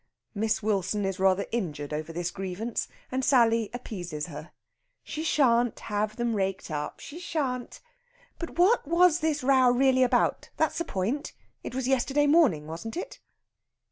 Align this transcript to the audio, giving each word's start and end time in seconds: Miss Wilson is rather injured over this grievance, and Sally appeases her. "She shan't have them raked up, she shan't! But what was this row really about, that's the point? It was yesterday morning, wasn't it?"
Miss 0.33 0.63
Wilson 0.63 1.05
is 1.05 1.19
rather 1.19 1.45
injured 1.51 1.93
over 1.93 2.11
this 2.11 2.31
grievance, 2.31 2.87
and 3.11 3.23
Sally 3.23 3.69
appeases 3.71 4.25
her. 4.25 4.51
"She 5.03 5.21
shan't 5.23 5.79
have 5.81 6.15
them 6.15 6.33
raked 6.35 6.71
up, 6.71 6.99
she 6.99 7.19
shan't! 7.19 7.79
But 8.39 8.57
what 8.57 8.87
was 8.87 9.19
this 9.19 9.43
row 9.43 9.69
really 9.69 10.01
about, 10.01 10.49
that's 10.57 10.79
the 10.79 10.85
point? 10.85 11.33
It 11.63 11.75
was 11.75 11.87
yesterday 11.87 12.25
morning, 12.25 12.65
wasn't 12.65 12.97
it?" 12.97 13.19